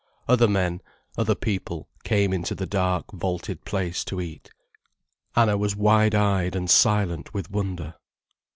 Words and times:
Other 0.27 0.47
men, 0.47 0.81
other 1.15 1.35
people, 1.35 1.87
came 2.03 2.33
into 2.33 2.55
the 2.55 2.65
dark, 2.65 3.11
vaulted 3.11 3.63
place, 3.65 4.03
to 4.05 4.19
eat. 4.19 4.49
Anna 5.35 5.59
was 5.59 5.75
wide 5.75 6.15
eyed 6.15 6.55
and 6.55 6.67
silent 6.71 7.35
with 7.35 7.51
wonder. 7.51 7.93